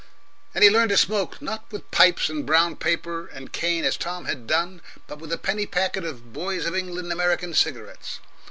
[0.55, 4.25] And he learnt to smoke, not with pipes and brown paper and cane as Tom
[4.25, 8.19] had done, but with a penny packet of Boys of England American cigarettes.